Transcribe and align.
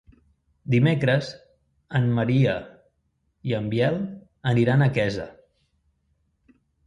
Dimecres 0.75 1.27
en 1.99 2.07
Maria 2.19 2.55
i 3.51 3.55
en 3.59 3.67
Biel 3.75 3.99
aniran 4.53 4.85
a 4.87 4.91
Quesa. 4.99 5.27